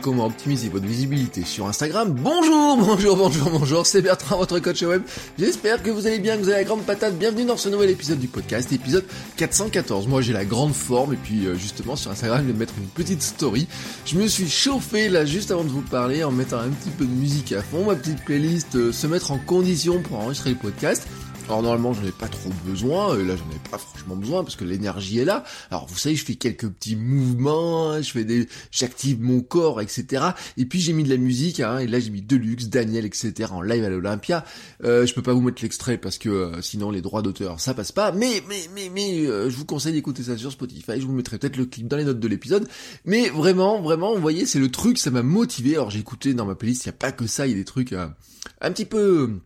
[0.00, 5.02] comment optimiser votre visibilité sur Instagram Bonjour, bonjour, bonjour, bonjour, c'est Bertrand, votre coach web.
[5.36, 7.18] J'espère que vous allez bien, que vous avez la grande patate.
[7.18, 9.04] Bienvenue dans ce nouvel épisode du podcast, épisode
[9.36, 10.06] 414.
[10.06, 12.86] Moi j'ai la grande forme et puis euh, justement sur Instagram je vais mettre une
[12.86, 13.66] petite story.
[14.06, 17.04] Je me suis chauffé là juste avant de vous parler en mettant un petit peu
[17.04, 20.56] de musique à fond, ma petite playlist, euh, se mettre en condition pour enregistrer le
[20.56, 21.08] podcast.
[21.46, 24.56] Alors normalement j'en ai pas trop besoin, et là j'en ai pas franchement besoin parce
[24.56, 25.44] que l'énergie est là.
[25.70, 30.24] Alors vous savez je fais quelques petits mouvements, je fais des, j'active mon corps, etc.
[30.56, 33.50] Et puis j'ai mis de la musique, hein, et là j'ai mis Deluxe, Daniel, etc.
[33.52, 34.42] en live à l'Olympia.
[34.84, 37.74] Euh, je peux pas vous mettre l'extrait parce que euh, sinon les droits d'auteur ça
[37.74, 38.10] passe pas.
[38.10, 40.98] Mais mais mais mais euh, je vous conseille d'écouter ça sur Spotify.
[40.98, 42.66] Je vous mettrai peut-être le clip dans les notes de l'épisode.
[43.04, 45.74] Mais vraiment vraiment vous voyez c'est le truc, ça m'a motivé.
[45.74, 47.56] Alors j'ai écouté dans ma playlist, il y a pas que ça, il y a
[47.58, 49.40] des trucs un petit peu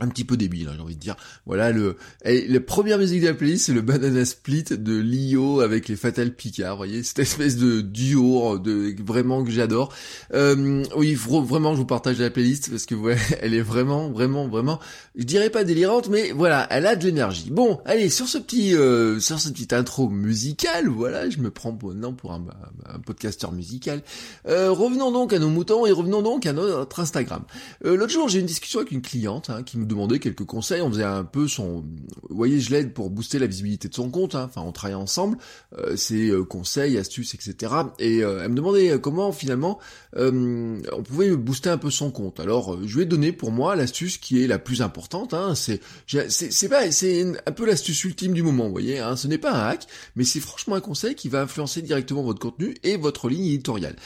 [0.00, 1.16] un petit peu débile, hein, j'ai envie de dire.
[1.46, 5.88] Voilà le la première musique de la playlist, c'est le Banana Split de Lio avec
[5.88, 6.72] les Fatal Picard.
[6.72, 9.92] Vous voyez cette espèce de duo de vraiment que j'adore.
[10.34, 14.48] Euh, oui, vraiment, je vous partage la playlist parce que ouais, elle est vraiment, vraiment,
[14.48, 14.80] vraiment.
[15.14, 17.50] Je dirais pas délirante, mais voilà, elle a de l'énergie.
[17.50, 21.76] Bon, allez sur ce petit, euh, sur cette petite intro musicale, voilà, je me prends
[21.82, 22.44] maintenant pour un,
[22.86, 24.02] un podcasteur musical.
[24.46, 27.42] Euh, revenons donc à nos moutons et revenons donc à notre Instagram.
[27.84, 30.44] Euh, l'autre jour, j'ai eu une discussion avec une cliente hein, qui me demander quelques
[30.44, 30.80] conseils.
[30.82, 31.84] On faisait un peu son,
[32.28, 34.34] vous voyez, je l'aide pour booster la visibilité de son compte.
[34.34, 34.44] Hein.
[34.48, 35.38] Enfin, on travaille ensemble,
[35.78, 37.72] euh, ses euh, conseils, astuces, etc.
[37.98, 39.78] Et euh, elle me demandait euh, comment finalement
[40.18, 42.40] on pouvait booster un peu son compte.
[42.40, 45.34] Alors, je lui ai donné pour moi l'astuce qui est la plus importante.
[45.34, 45.54] Hein.
[45.54, 48.64] C'est, c'est pas, c'est un peu l'astuce ultime du moment.
[48.64, 49.16] Vous voyez, hein.
[49.16, 49.86] ce n'est pas un hack,
[50.16, 53.96] mais c'est franchement un conseil qui va influencer directement votre contenu et votre ligne éditoriale.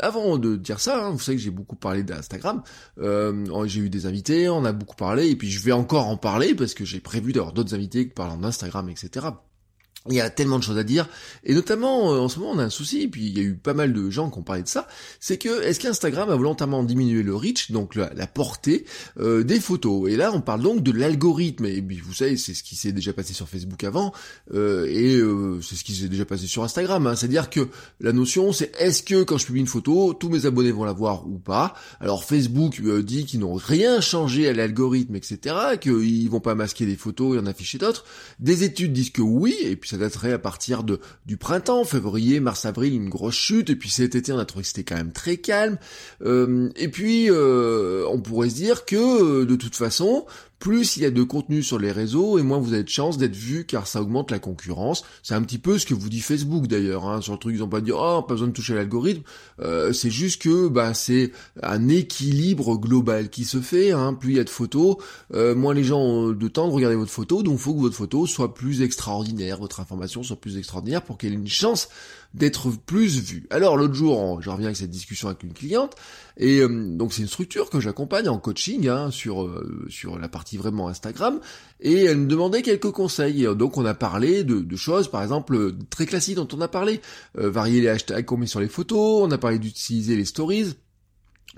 [0.00, 2.62] avant de dire ça, vous savez que j'ai beaucoup parlé d'Instagram.
[2.98, 6.54] j'ai eu des invités, on a beaucoup parlé et puis je vais encore en parler
[6.54, 9.26] parce que j'ai prévu d'avoir d'autres invités parlant d'Instagram, etc.
[10.10, 11.08] Il y a tellement de choses à dire,
[11.44, 13.42] et notamment euh, en ce moment on a un souci, et puis il y a
[13.42, 14.86] eu pas mal de gens qui ont parlé de ça,
[15.18, 18.84] c'est que est-ce qu'Instagram a volontairement diminué le reach, donc la, portée
[19.18, 20.10] euh, des photos?
[20.10, 22.92] Et là on parle donc de l'algorithme, et puis vous savez c'est ce qui s'est
[22.92, 24.12] déjà passé sur Facebook avant,
[24.52, 25.22] euh, et
[25.62, 27.16] c'est ce qui s'est déjà passé sur Instagram, hein.
[27.16, 27.66] c'est-à-dire que
[27.98, 30.92] la notion c'est est-ce que quand je publie une photo, tous mes abonnés vont la
[30.92, 31.72] voir ou pas?
[32.00, 36.96] Alors Facebook dit qu'ils n'ont rien changé à l'algorithme, etc., qu'ils vont pas masquer des
[36.96, 38.04] photos et en afficher d'autres,
[38.38, 42.40] des études disent que oui, et puis ça daterait à partir de du printemps, février,
[42.40, 44.96] mars, avril, une grosse chute, et puis cet été on a trouvé que c'était quand
[44.96, 45.78] même très calme,
[46.22, 50.26] euh, et puis euh, on pourrait se dire que euh, de toute façon,
[50.58, 53.18] plus il y a de contenu sur les réseaux et moins vous avez de chance
[53.18, 55.04] d'être vu car ça augmente la concurrence.
[55.22, 57.62] C'est un petit peu ce que vous dit Facebook d'ailleurs, hein, sur le truc ils
[57.62, 59.22] ont pas dit oh pas besoin de toucher l'algorithme,
[59.60, 61.32] euh, c'est juste que bah c'est
[61.62, 63.92] un équilibre global qui se fait.
[63.92, 64.14] Hein.
[64.14, 64.96] Plus il y a de photos,
[65.34, 67.96] euh, moins les gens ont de temps de regarder votre photo, donc faut que votre
[67.96, 71.88] photo soit plus extraordinaire, votre information soit plus extraordinaire pour qu'elle ait une chance
[72.34, 73.46] d'être plus vue.
[73.50, 75.94] Alors l'autre jour, je reviens avec cette discussion avec une cliente,
[76.36, 79.48] et euh, donc c'est une structure que j'accompagne en coaching hein, sur
[79.88, 81.40] sur la partie vraiment Instagram,
[81.80, 83.46] et elle me demandait quelques conseils.
[83.56, 87.00] Donc on a parlé de, choses, par exemple, très classiques dont on a parlé.
[87.38, 90.74] Euh, varier les hashtags qu'on met sur les photos, on a parlé d'utiliser les stories,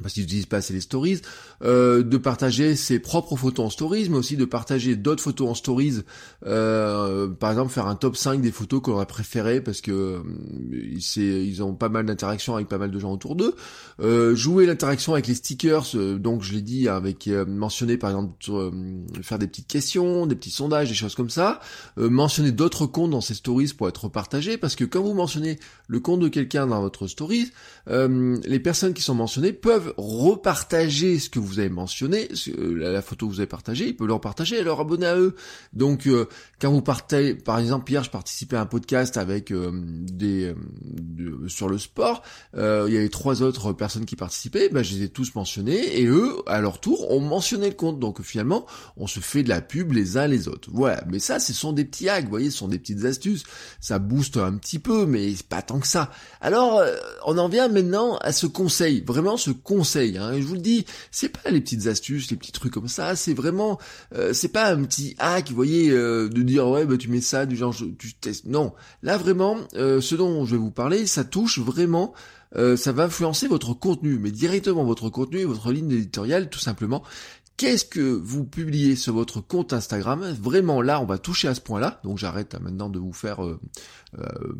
[0.02, 1.20] parce qu'ils n'utilisent pas assez les stories,
[1.62, 5.54] euh, de partager ses propres photos en stories, mais aussi de partager d'autres photos en
[5.54, 6.02] stories,
[6.46, 10.22] euh, par exemple faire un top 5 des photos qu'on aurait préférées parce que euh,
[11.16, 13.54] ils ont pas mal d'interactions avec pas mal de gens autour d'eux,
[14.00, 18.34] euh, jouer l'interaction avec les stickers, euh, donc je l'ai dit avec mentionner par exemple
[19.22, 21.60] faire des petites questions, des petits sondages, des choses comme ça,
[21.96, 25.58] mentionner d'autres comptes dans ces stories pour être partagés parce que quand vous mentionnez
[25.88, 27.50] le compte de quelqu'un dans votre stories,
[27.88, 33.32] les personnes qui sont mentionnées peuvent repartager ce que vous avez mentionné, la, photo que
[33.32, 35.34] vous avez partagée, ils peuvent leur partager et leur abonner à eux.
[35.72, 36.26] Donc euh,
[36.60, 40.54] quand vous partez, par exemple hier je participais à un podcast avec euh, des
[41.18, 42.22] euh, sur le sport,
[42.54, 46.06] il y avait trois autres personnes qui participaient, ben, je les ai tous mentionnés et
[46.06, 47.98] eux à leur tour ont mentionné le compte.
[47.98, 48.66] Donc finalement
[48.96, 50.68] on se fait de la pub les uns les autres.
[50.72, 53.44] Voilà, mais ça ce sont des petits hacks, vous voyez, ce sont des petites astuces.
[53.80, 56.10] Ça booste un petit peu, mais pas tant que ça.
[56.40, 56.82] Alors
[57.24, 59.75] on en vient maintenant à ce conseil, vraiment ce conseil
[60.18, 63.16] Hein, je vous le dis, c'est pas les petites astuces, les petits trucs comme ça.
[63.16, 63.78] C'est vraiment,
[64.14, 67.20] euh, c'est pas un petit hack, vous voyez, euh, de dire ouais, bah tu mets
[67.20, 68.46] ça, du genre tu testes.
[68.46, 72.14] Non, là vraiment, ce dont je vais vous parler, ça touche vraiment
[72.54, 77.02] ça va influencer votre contenu, mais directement votre contenu et votre ligne éditoriale tout simplement.
[77.56, 80.30] Qu'est-ce que vous publiez sur votre compte Instagram?
[80.38, 82.00] Vraiment là, on va toucher à ce point-là.
[82.04, 83.58] Donc j'arrête maintenant de vous faire euh,
[84.18, 84.56] euh,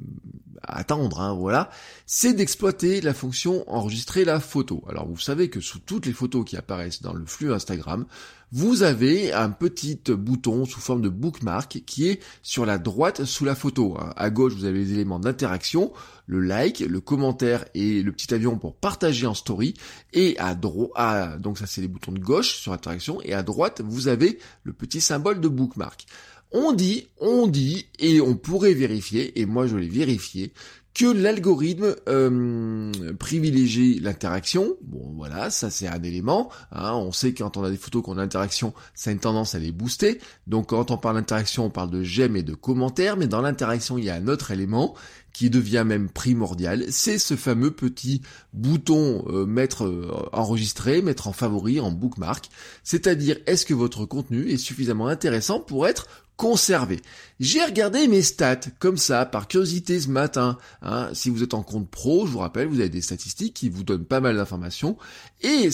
[0.63, 1.69] attendre, hein, voilà.
[2.07, 4.83] C'est d'exploiter la fonction enregistrer la photo.
[4.89, 8.07] Alors vous savez que sous toutes les photos qui apparaissent dans le flux Instagram,
[8.53, 13.45] vous avez un petit bouton sous forme de bookmark qui est sur la droite sous
[13.45, 13.97] la photo.
[13.99, 14.13] Hein.
[14.17, 15.93] À gauche, vous avez les éléments d'interaction,
[16.27, 19.75] le like, le commentaire et le petit avion pour partager en story.
[20.13, 23.21] Et à droite, donc ça c'est les boutons de gauche sur interaction.
[23.23, 26.07] Et à droite, vous avez le petit symbole de bookmark.
[26.53, 30.53] On dit, on dit, et on pourrait vérifier, et moi je l'ai vérifié,
[30.97, 34.77] que l'algorithme euh, privilégie l'interaction.
[34.81, 36.51] Bon, voilà, ça c'est un élément.
[36.73, 36.95] Hein.
[36.95, 39.55] On sait que quand on a des photos qu'on a interaction, ça a une tendance
[39.55, 40.19] à les booster.
[40.47, 43.99] Donc quand on parle d'interaction, on parle de j'aime et de commentaires, mais dans l'interaction,
[43.99, 44.95] il y a un autre élément
[45.37, 48.23] qui devient même primordial, c'est ce fameux petit
[48.55, 52.49] bouton euh, mettre euh, enregistrer, mettre en favori, en bookmark,
[52.83, 56.07] c'est-à-dire est-ce que votre contenu est suffisamment intéressant pour être
[56.39, 57.03] conservé?
[57.39, 60.57] J'ai regardé mes stats comme ça par curiosité ce matin.
[60.81, 61.11] Hein.
[61.13, 63.85] Si vous êtes en compte pro, je vous rappelle, vous avez des statistiques qui vous
[63.85, 64.97] donnent pas mal d'informations
[65.43, 65.69] et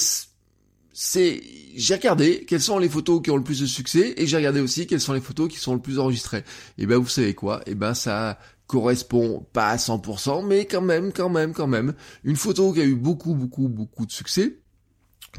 [0.92, 1.40] c'est
[1.76, 4.58] j'ai regardé quelles sont les photos qui ont le plus de succès et j'ai regardé
[4.60, 6.42] aussi quelles sont les photos qui sont le plus enregistrées.
[6.78, 7.62] Et ben vous savez quoi?
[7.66, 8.40] Et ben ça
[8.72, 11.92] correspond pas à 100%, mais quand même, quand même, quand même.
[12.24, 14.60] Une photo qui a eu beaucoup, beaucoup, beaucoup de succès,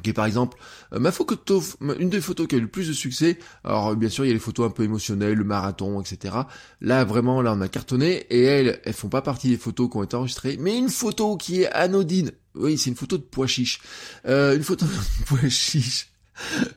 [0.04, 0.56] qui est par exemple
[0.94, 1.64] euh, ma photo,
[2.00, 3.40] une des photos qui a eu le plus de succès.
[3.64, 6.36] Alors bien sûr il y a les photos un peu émotionnelles, le marathon, etc.
[6.80, 9.98] Là vraiment là on a cartonné et elles elles font pas partie des photos qui
[9.98, 12.32] ont été enregistrées, mais une photo qui est anodine.
[12.54, 13.82] Oui c'est une photo de pois chiche.
[14.28, 16.10] Euh, une photo de pois chiche.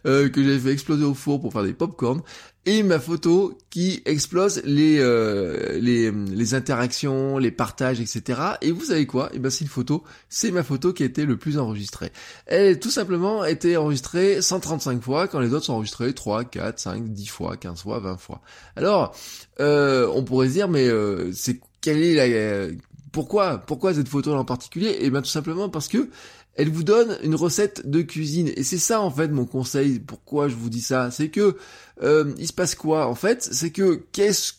[0.04, 2.20] Euh, que j'avais fait exploser au four pour faire des pop-corn
[2.66, 8.40] et ma photo qui explose les, euh, les, interactions, les partages, etc.
[8.60, 9.30] Et vous savez quoi?
[9.32, 12.12] Eh ben c'est une photo, c'est ma photo qui a été le plus enregistrée.
[12.46, 16.78] Elle a tout simplement été enregistrée 135 fois quand les autres sont enregistrés 3, 4,
[16.80, 18.42] 5, 10 fois, 15 fois, 20 fois.
[18.74, 19.14] Alors,
[19.60, 22.74] euh, on pourrait se dire mais euh, c'est quelle est la
[23.12, 24.96] pourquoi pourquoi cette photo en particulier?
[25.00, 26.10] Eh bien tout simplement parce que
[26.56, 28.50] elle vous donne une recette de cuisine.
[28.56, 30.00] Et c'est ça en fait mon conseil.
[30.00, 31.10] Pourquoi je vous dis ça?
[31.10, 31.56] C'est que
[32.02, 33.48] euh, il se passe quoi en fait?
[33.52, 34.54] C'est que qu'est-ce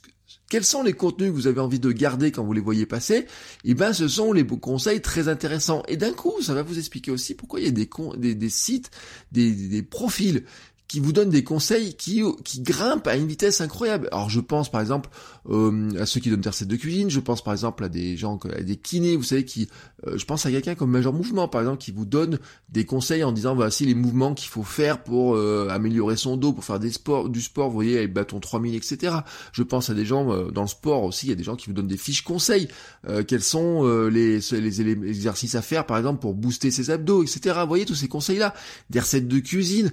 [0.49, 3.27] quels sont les contenus que vous avez envie de garder quand vous les voyez passer?
[3.65, 5.83] Eh ben, ce sont les conseils très intéressants.
[5.89, 8.49] Et d'un coup, ça va vous expliquer aussi pourquoi il y a des, des, des
[8.49, 8.89] sites,
[9.33, 10.45] des profils
[10.87, 14.07] qui vous donne des conseils qui, qui grimpent à une vitesse incroyable.
[14.11, 15.09] Alors je pense par exemple
[15.49, 18.15] euh, à ceux qui donnent des recettes de cuisine, je pense par exemple à des
[18.15, 19.67] gens, à des kinés, vous savez, qui,
[20.05, 22.39] euh, je pense à quelqu'un comme Major Mouvement par exemple, qui vous donne
[22.69, 26.53] des conseils en disant voici les mouvements qu'il faut faire pour euh, améliorer son dos,
[26.53, 29.17] pour faire des sports, du sport, vous voyez, avec bâton 3000, etc.
[29.51, 31.67] Je pense à des gens dans le sport aussi, il y a des gens qui
[31.67, 32.69] vous donnent des fiches conseils,
[33.27, 37.55] quels sont les, les, les, exercices à faire par exemple pour booster ses abdos, etc.
[37.61, 38.53] Vous voyez tous ces conseils-là,
[38.89, 39.91] des recettes de cuisine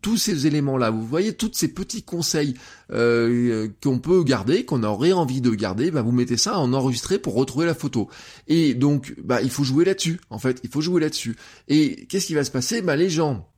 [0.00, 2.54] tous ces éléments-là, vous voyez, tous ces petits conseils
[2.92, 7.18] euh, qu'on peut garder, qu'on aurait envie de garder, bah, vous mettez ça en enregistré
[7.18, 8.08] pour retrouver la photo.
[8.48, 11.36] Et donc, bah, il faut jouer là-dessus, en fait, il faut jouer là-dessus.
[11.68, 12.82] Et qu'est-ce qui va se passer?
[12.82, 13.51] Bah, les gens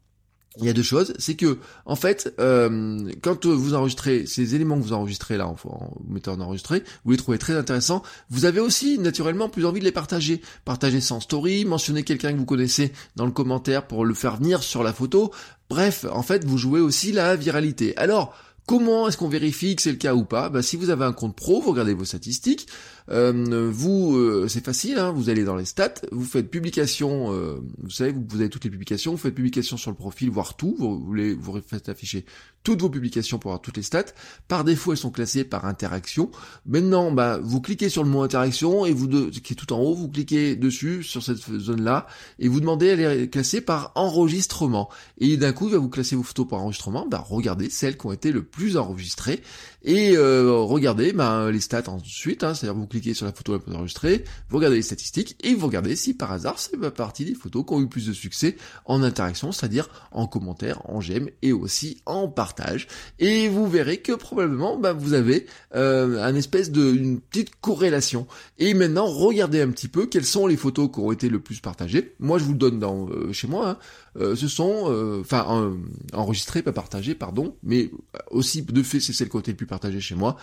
[0.58, 4.78] il y a deux choses, c'est que en fait, euh, quand vous enregistrez ces éléments
[4.78, 8.02] que vous enregistrez là, en, en mettant en enregistré, vous les trouvez très intéressants.
[8.30, 12.38] Vous avez aussi naturellement plus envie de les partager, partager sans story, mentionner quelqu'un que
[12.38, 15.32] vous connaissez dans le commentaire pour le faire venir sur la photo.
[15.68, 17.96] Bref, en fait, vous jouez aussi la viralité.
[17.96, 18.34] Alors,
[18.66, 20.48] Comment est-ce qu'on vérifie que c'est le cas ou pas?
[20.48, 22.66] Bah, Si vous avez un compte pro, vous regardez vos statistiques,
[23.10, 27.60] euh, vous, euh, c'est facile, hein, vous allez dans les stats, vous faites publication, euh,
[27.82, 30.74] vous savez, vous, avez toutes les publications, vous faites publication sur le profil, voir tout,
[30.78, 32.24] vous, voulez, vous faites afficher
[32.62, 34.06] toutes vos publications pour avoir toutes les stats.
[34.48, 36.30] Par défaut, elles sont classées par interaction.
[36.64, 39.94] Maintenant, bah, vous cliquez sur le mot interaction et vous, qui est tout en haut,
[39.94, 42.06] vous cliquez dessus sur cette zone-là
[42.38, 44.88] et vous demandez à les classer par enregistrement.
[45.18, 47.06] Et d'un coup, il va vous classer vos photos par enregistrement.
[47.06, 49.42] Bah, regardez celles qui ont été le plus enregistrées
[49.82, 52.44] et regardez bah, les stats ensuite.
[52.44, 55.54] Hein, C'est-à-dire vous cliquez sur la photo la plus enregistrée, vous regardez les statistiques et
[55.54, 58.56] vous regardez si par hasard c'est partie des photos qui ont eu plus de succès
[58.84, 62.86] en interaction, c'est-à-dire en commentaire, en j'aime et aussi en partage.
[63.18, 68.28] Et vous verrez que probablement bah, vous avez euh, un espèce de une petite corrélation.
[68.58, 71.60] Et maintenant regardez un petit peu quelles sont les photos qui ont été le plus
[71.60, 72.14] partagées.
[72.20, 73.70] Moi je vous le donne dans euh, chez moi.
[73.70, 73.78] Hein.
[74.16, 75.74] Euh, ce sont, euh, enfin
[76.12, 77.90] enregistrées, pas partagées, pardon, mais
[78.30, 80.36] aussi de fait c'est celle qui a été le plus partager chez moi.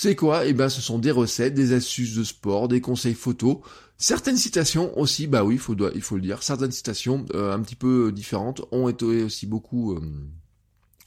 [0.00, 0.46] C'est quoi?
[0.46, 3.56] Eh ben, ce sont des recettes, des astuces de sport, des conseils photos,
[3.96, 5.26] certaines citations aussi.
[5.26, 6.44] Bah oui, faut, il faut le dire.
[6.44, 10.00] Certaines citations euh, un petit peu différentes ont été aussi beaucoup euh,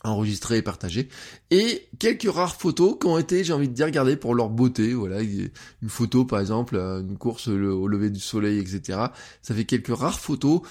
[0.04, 1.08] enregistré et partagé
[1.52, 4.94] et quelques rares photos qui ont été j'ai envie de dire regardées pour leur beauté.
[4.94, 5.50] Voilà une
[5.88, 9.00] photo par exemple euh, une course au lever du soleil etc
[9.42, 10.62] ça fait quelques rares photos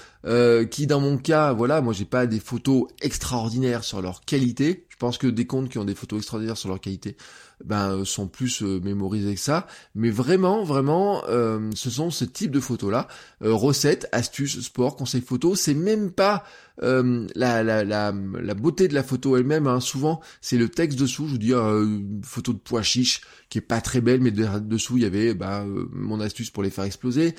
[0.69, 4.85] qui dans mon cas voilà moi j'ai pas des photos extraordinaires sur leur qualité.
[4.89, 7.17] Je pense que des comptes qui ont des photos extraordinaires sur leur qualité
[7.65, 9.67] ben euh, sont plus mémorisés que ça.
[9.95, 13.07] Mais vraiment vraiment ce sont ce type de photos là
[13.41, 15.59] recettes astuces sport conseils photos.
[15.59, 16.43] C'est même pas
[16.83, 20.97] euh, la, la, la, la, beauté de la photo elle-même, hein, souvent c'est le texte
[20.97, 23.21] dessous, je vous dis euh, photo de pois chiche
[23.51, 26.63] qui est pas très belle, mais dessous il y avait bah, euh, mon astuce pour
[26.63, 27.35] les faire exploser,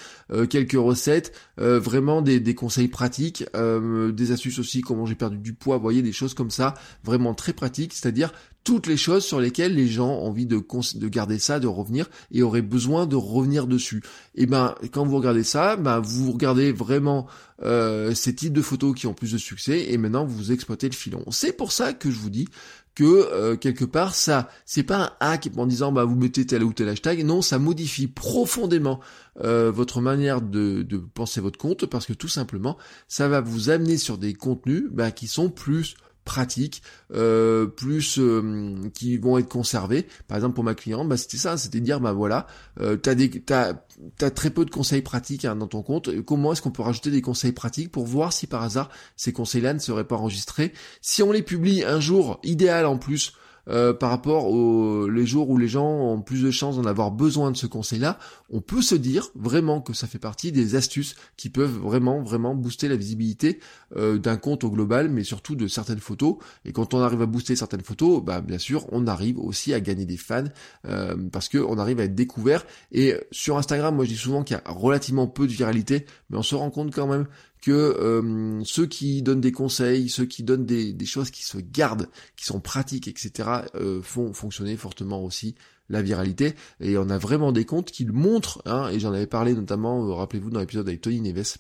[0.49, 5.77] quelques recettes, vraiment des, des, conseils pratiques, des astuces aussi comment j'ai perdu du poids,
[5.77, 8.33] vous voyez des choses comme ça, vraiment très pratiques, c'est-à-dire
[8.65, 10.63] toutes les choses sur lesquelles les gens ont envie de,
[10.95, 14.03] de garder ça, de revenir et auraient besoin de revenir dessus.
[14.35, 17.27] Et ben quand vous regardez ça, ben vous regardez vraiment
[17.63, 20.95] euh, ces types de photos qui ont plus de succès et maintenant vous exploitez le
[20.95, 21.25] filon.
[21.31, 22.49] C'est pour ça que je vous dis
[22.95, 26.65] que euh, quelque part ça c'est pas un hack en disant bah vous mettez tel
[26.65, 27.25] ou tel hashtag.
[27.25, 29.01] Non ça modifie profondément
[29.41, 32.77] euh, votre manière de, de, penser votre compte parce que tout simplement
[33.09, 38.75] ça va vous amener sur des contenus bah, qui sont plus pratiques, euh, plus euh,
[38.95, 40.07] qui vont être conservés.
[40.29, 42.47] Par exemple pour ma cliente, bah, c'était ça, c'était dire bah voilà,
[42.81, 43.75] euh, t'as des t'as
[44.21, 46.23] as très peu de conseils pratiques hein, dans ton compte.
[46.23, 49.75] Comment est-ce qu'on peut rajouter des conseils pratiques pour voir si par hasard ces conseils-là
[49.75, 50.73] ne seraient pas enregistrés?
[51.01, 53.35] Si on les publie un jour, idéal en plus,
[53.69, 57.11] euh, par rapport aux les jours où les gens ont plus de chances d'en avoir
[57.11, 58.19] besoin de ce conseil-là,
[58.51, 62.55] on peut se dire vraiment que ça fait partie des astuces qui peuvent vraiment vraiment
[62.55, 63.61] booster la visibilité
[63.97, 66.37] euh, d'un compte au global, mais surtout de certaines photos.
[66.65, 69.81] Et quand on arrive à booster certaines photos, bah bien sûr, on arrive aussi à
[69.81, 70.45] gagner des fans
[70.87, 72.65] euh, parce que on arrive à être découvert.
[72.91, 76.39] Et sur Instagram, moi je dis souvent qu'il y a relativement peu de viralité, mais
[76.39, 77.27] on se rend compte quand même
[77.63, 82.09] que euh, ceux qui donnent des conseils, ceux qui donnent des, choses qui se gardent,
[82.37, 85.55] qui sont pratiques, etc., euh, font fonctionner fortement aussi
[85.89, 86.55] la viralité.
[86.81, 90.05] Et on a vraiment des comptes qui le montrent, hein, et j'en avais parlé notamment,
[90.05, 91.57] euh, rappelez-vous, dans l'épisode avec Tony Neves,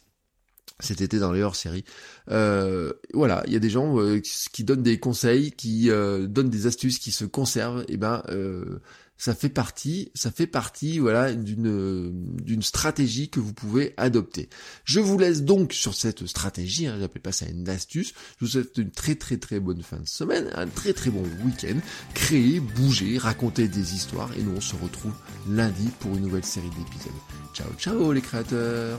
[0.81, 1.85] cet été dans les hors-séries.
[2.27, 3.97] voilà, il y a des gens
[4.53, 8.25] qui donnent des conseils, qui donnent des astuces, qui se conservent, et ben
[9.23, 12.11] ça fait partie, ça fait partie, voilà, d'une
[12.43, 14.49] d'une stratégie que vous pouvez adopter.
[14.85, 18.15] Je vous laisse donc sur cette stratégie, hein, j'appelle pas ça une astuce.
[18.41, 21.23] Je vous souhaite une très très très bonne fin de semaine, un très très bon
[21.45, 21.79] week-end.
[22.15, 25.15] Créer, bouger, raconter des histoires, et nous on se retrouve
[25.49, 27.13] lundi pour une nouvelle série d'épisodes.
[27.55, 28.99] Ciao ciao les créateurs.